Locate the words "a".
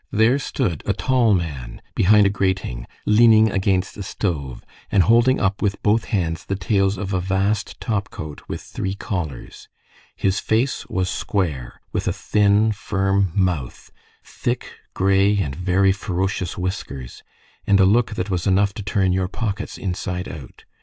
0.87-0.93, 2.25-2.29, 3.97-4.01, 7.13-7.21, 12.07-12.13, 17.79-17.85